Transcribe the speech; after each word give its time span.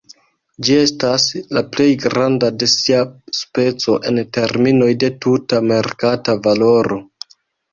Ĝi 0.67 0.77
estas 0.83 1.25
la 1.57 1.61
plej 1.75 1.87
granda 2.05 2.49
de 2.63 2.69
sia 2.71 3.03
speco 3.41 3.99
en 4.13 4.19
terminoj 4.39 4.91
de 5.05 5.11
tuta 5.27 5.61
merkata 5.69 6.39
valoro. 6.49 6.99